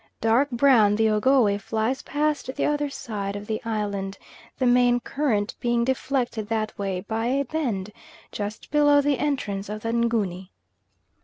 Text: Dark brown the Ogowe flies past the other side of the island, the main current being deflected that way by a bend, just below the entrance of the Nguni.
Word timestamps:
Dark 0.19 0.49
brown 0.49 0.95
the 0.95 1.11
Ogowe 1.11 1.59
flies 1.59 2.01
past 2.01 2.55
the 2.55 2.65
other 2.65 2.89
side 2.89 3.35
of 3.35 3.45
the 3.45 3.61
island, 3.63 4.17
the 4.57 4.65
main 4.65 4.99
current 4.99 5.53
being 5.59 5.85
deflected 5.85 6.49
that 6.49 6.75
way 6.75 7.01
by 7.01 7.27
a 7.27 7.45
bend, 7.45 7.93
just 8.31 8.71
below 8.71 8.99
the 9.01 9.19
entrance 9.19 9.69
of 9.69 9.83
the 9.83 9.91
Nguni. 9.93 10.49